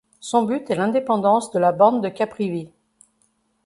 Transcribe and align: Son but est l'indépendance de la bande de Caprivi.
Son 0.19 0.45
but 0.47 0.67
est 0.67 0.73
l'indépendance 0.75 1.51
de 1.51 1.59
la 1.59 1.71
bande 1.73 2.01
de 2.01 2.09
Caprivi. 2.09 2.71